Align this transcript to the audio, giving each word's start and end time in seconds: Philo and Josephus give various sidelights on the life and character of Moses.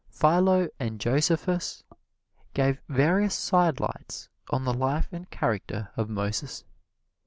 Philo 0.09 0.67
and 0.79 0.99
Josephus 0.99 1.83
give 2.55 2.79
various 2.89 3.35
sidelights 3.35 4.29
on 4.49 4.63
the 4.65 4.73
life 4.73 5.09
and 5.13 5.29
character 5.29 5.91
of 5.95 6.09
Moses. 6.09 6.63